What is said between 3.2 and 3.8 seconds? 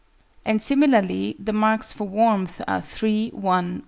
1, 1/4.